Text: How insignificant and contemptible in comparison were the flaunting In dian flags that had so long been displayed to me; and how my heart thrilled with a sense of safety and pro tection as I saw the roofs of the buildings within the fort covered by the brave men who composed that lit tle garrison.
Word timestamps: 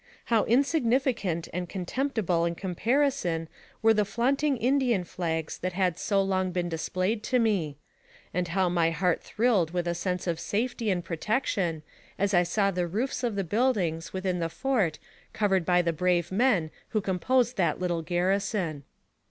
How 0.33 0.45
insignificant 0.45 1.47
and 1.53 1.69
contemptible 1.69 2.43
in 2.43 2.55
comparison 2.55 3.47
were 3.83 3.93
the 3.93 4.03
flaunting 4.03 4.57
In 4.57 4.79
dian 4.79 5.03
flags 5.03 5.59
that 5.59 5.73
had 5.73 5.99
so 5.99 6.23
long 6.23 6.49
been 6.51 6.67
displayed 6.69 7.21
to 7.25 7.37
me; 7.37 7.77
and 8.33 8.47
how 8.47 8.67
my 8.67 8.89
heart 8.89 9.21
thrilled 9.21 9.69
with 9.69 9.87
a 9.87 9.93
sense 9.93 10.25
of 10.25 10.39
safety 10.39 10.89
and 10.89 11.05
pro 11.05 11.17
tection 11.17 11.83
as 12.17 12.33
I 12.33 12.41
saw 12.41 12.71
the 12.71 12.87
roofs 12.87 13.23
of 13.23 13.35
the 13.35 13.43
buildings 13.43 14.11
within 14.11 14.39
the 14.39 14.49
fort 14.49 14.97
covered 15.33 15.67
by 15.67 15.83
the 15.83 15.93
brave 15.93 16.31
men 16.31 16.71
who 16.89 16.99
composed 17.01 17.55
that 17.57 17.79
lit 17.79 17.89
tle 17.89 18.01
garrison. 18.01 18.85